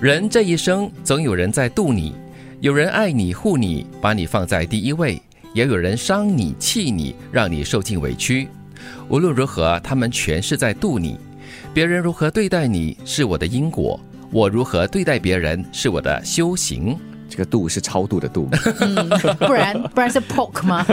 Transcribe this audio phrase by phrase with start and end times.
[0.00, 2.14] 人这一生总有人在渡你，
[2.60, 5.20] 有人爱你护你，把你放在第一位；
[5.52, 8.48] 也有人伤你气你，让你受尽委屈。
[9.10, 11.18] 无论如何，他们全是在渡你。
[11.74, 14.00] 别人如何对待你，是我的因果；
[14.30, 16.98] 我如何对待别人，是我的修行。
[17.28, 18.48] 这个度是超度的度，
[18.80, 19.08] 嗯，
[19.38, 20.84] 不然不然是 poke 吗？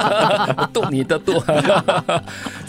[0.74, 1.42] 度你的度，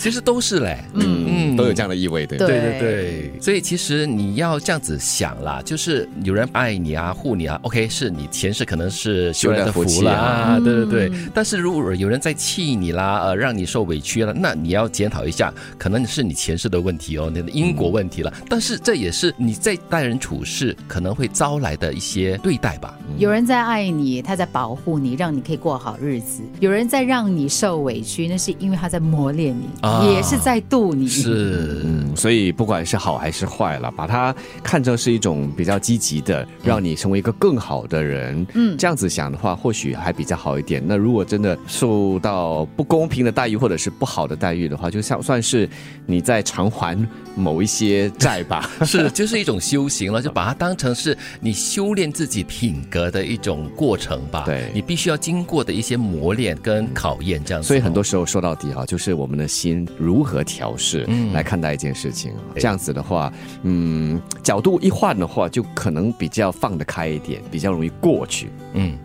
[0.02, 2.36] 其实都是嘞，嗯嗯，都有这样的意味，对。
[2.39, 2.47] 对。
[2.47, 2.59] 对。
[2.59, 3.31] 对对。
[3.39, 11.11] 所以其实你要这样子想啦，就是有人爱你啊，护你啊，OK，是你前世可能是修来的福啦，对对对。
[11.36, 18.33] 但是如果有人在气你啦，呃，让你受委屈了，那你要检讨一下，可能是你前世的问题哦，你的因果问题了。
[18.50, 22.97] 但是这也是你在待人处事可能会招来的一些对待吧。
[23.20, 31.07] 有人在爱你，他在保护你，让你可以过好日子；有人在让你受委屈，那是因为他在磨练你，啊也是在度你。
[31.07, 34.33] 是，嗯，所以不管是好还是坏了，把它
[34.64, 38.45] 看成是一种比较积极的，让你成为一个更好的人。
[38.53, 40.81] 嗯这样子想的话，或许还比较好一点。
[40.86, 45.70] 那如果真的受到不公平的待遇或者是不好的待遇的话，就像算是
[46.05, 46.98] 你在偿还
[47.36, 48.70] 某一些债吧。
[48.86, 54.44] 是，就是一种修行了，就把它当成是你修炼自己品格的一种过程吧。
[54.45, 57.67] 对你必须要经过的一些磨练跟考验，这样子。
[57.67, 62.32] 所以很多时候说到底哈，就是我们的心如何调试嗯来看待一件事情。
[62.54, 63.32] 对这样子的话，
[63.64, 68.50] 嗯，角度一换的话，就可能比较放得开一点，比较容易过去。
[68.73, 68.98] 嗯，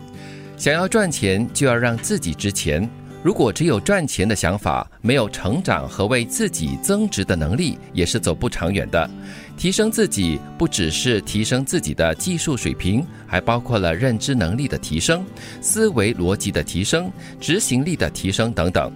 [0.57, 2.89] 想要赚钱，就要让自己值钱。
[3.23, 9.09] 如果只有赚钱的想法，没有成长和为自己增值的能力，也是走不长远的。
[9.57, 15.25] 提升自己，不只是提升自己的技术水平，还包括了认知能力的提升、
[15.59, 18.89] 思维逻辑的提升、执行力的提升等等。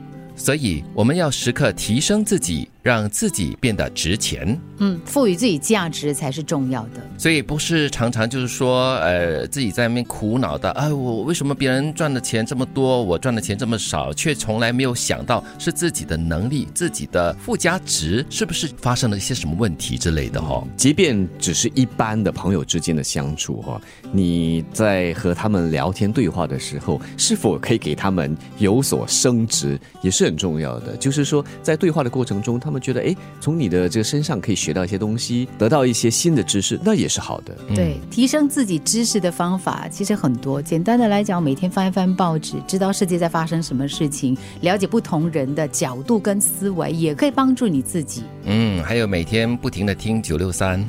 [0.44, 4.60] 所以，我们要时刻提升自己，让自己变得值钱。
[4.80, 7.02] 嗯，赋予自己价值才是重要的。
[7.18, 20.68] 所以不是常常就是说，呃，自己在那边苦恼的，哎，我为什么别人赚的钱这么多，我赚的钱这么少，却从来没有想到是自己的能力、自己的附加值是不是发生了一些什么问题之类的哈、哦。
[20.76, 23.80] 即便只是一般的朋友之间的相处哈，
[24.12, 30.98] 你在和他们聊天对话的时候，是否可以给他们有所升值，也是很重要的。
[30.98, 37.56] 就是说，在对话的过程中，他们觉得诶，从你的这个身上可以学到一些东西，得到一些新的知识，那也是好的。
[37.76, 40.62] 对，提升自己知识的方法其实很多。
[40.62, 48.24] 简单的来讲，每天翻一翻报纸，知道世界在发生什么事情，了解不同人的角度跟思维，也可以帮助你自己。
[48.46, 50.84] 嗯，还有每天不停的听九六三，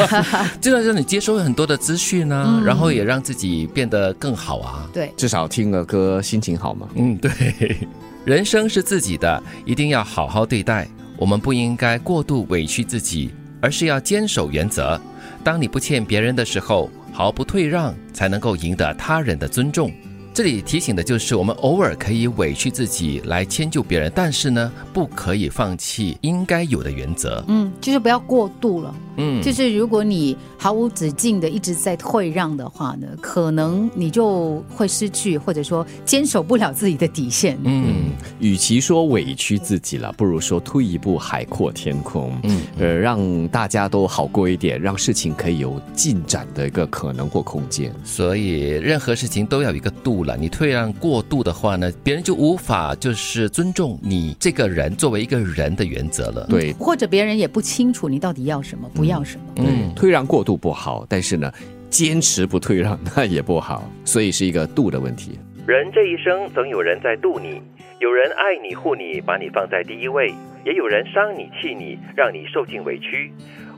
[0.60, 4.88] 就让让你接收很多的资讯啊，然后也让自己变得更好啊。
[4.92, 6.88] 对，至少听了歌，心情好嘛。
[6.94, 7.30] 嗯，对，
[8.24, 10.88] 人生是自己的，一定要好好对待。
[11.18, 13.30] 我们不应该过度委屈自己，
[13.60, 14.98] 而是要坚守原则。
[15.42, 19.92] 当你不欠别人的时候，毫不退让，才能够赢得他人的尊重。
[20.38, 27.44] 这里提醒的就是，我们偶尔可以委屈自己来迁就别人，但是呢，不可以放弃应该有的原则。
[27.48, 28.94] 嗯，就是不要过度了。
[29.16, 37.58] 嗯，就是如果你毫无止境的一直在退让的话呢，可能你就会失去，或者说坚守不了自己的底线。
[37.64, 42.32] 嗯，与其说委屈自己了，不如说退一步海阔天空。
[42.44, 47.92] 嗯，呃，让大家都好过一点，让事情可以有进展的一个可能或空间。
[48.04, 50.36] 所以任何事情都要有一个度了。
[50.36, 56.46] 你退让过度的话呢，别人就无法就是尊重你这个人作为一个人的原则了。
[56.48, 59.44] 对，或者别人也不清楚你到底要什么，不要什么。
[59.56, 61.50] 嗯，退让过度不好，但是呢，
[61.90, 65.38] 坚持不退让 那也不好，所以是一个度的问题。
[65.66, 67.60] 人这一生总有人在度你，
[67.98, 70.28] 有人爱你护你，把你放在第一位；
[70.64, 73.32] 也有人伤你气你，让你受尽委屈。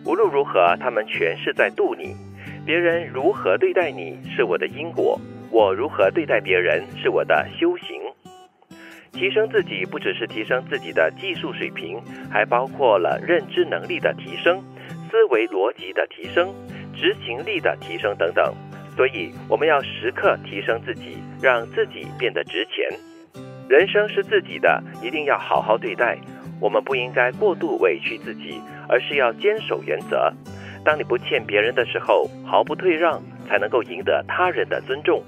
[0.05, 2.15] 无论如何，他们全是在度你。
[2.65, 5.19] 别人如何对待你，是我的因果；
[5.51, 8.01] 我如何对待别人，是我的修行。
[9.13, 12.01] 提升自己不只是提升自己的技术水平，
[12.31, 14.63] 还包括了认知能力的提升、
[15.11, 16.55] 思维逻辑的提升、
[16.95, 18.55] 执行力的提升等等。
[18.97, 22.89] 所以，我们要时刻提升自己，让自己变得值钱。
[23.69, 26.17] 人生是自己的，一定要好好对待。
[26.61, 30.33] 我们不应该过度委屈自己，而是要坚守原则。
[30.85, 35.23] 当你不欠别人的时候，毫不退让，才能够赢得他人的尊重。